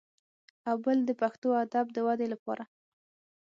او 0.69 0.75
بل 0.85 0.97
د 1.05 1.11
پښتو 1.21 1.47
ادب 1.63 1.85
د 1.93 1.97
ودې 2.07 2.27
لپاره 2.33 2.63